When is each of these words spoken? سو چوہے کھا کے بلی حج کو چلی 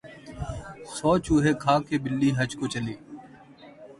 سو 0.95 1.11
چوہے 1.25 1.51
کھا 1.63 1.75
کے 1.87 1.95
بلی 2.03 2.29
حج 2.37 2.51
کو 2.59 2.65
چلی 2.73 2.95